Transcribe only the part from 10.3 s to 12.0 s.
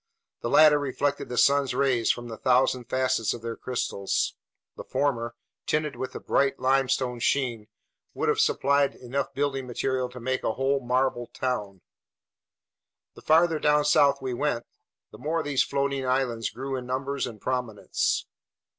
a whole marble town.